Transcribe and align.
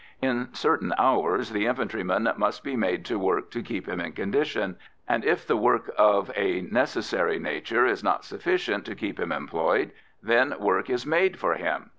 In 0.19 0.51
certain 0.55 0.95
hours, 0.97 1.51
the 1.51 1.67
infantryman 1.67 2.27
must 2.35 2.63
be 2.63 2.75
made 2.75 3.05
to 3.05 3.19
work 3.19 3.51
to 3.51 3.61
keep 3.61 3.87
him 3.87 3.99
in 4.01 4.13
condition, 4.13 4.77
and 5.07 5.23
if 5.23 5.45
the 5.45 5.55
work 5.55 5.91
of 5.95 6.31
a 6.35 6.61
necessary 6.61 7.37
nature 7.37 7.85
is 7.85 8.03
not 8.03 8.25
sufficient 8.25 8.83
to 8.85 8.95
keep 8.95 9.19
him 9.19 9.31
employed, 9.31 9.91
then 10.23 10.55
work 10.59 10.89
is 10.89 11.05
made 11.05 11.37
for 11.37 11.53
him. 11.53 11.89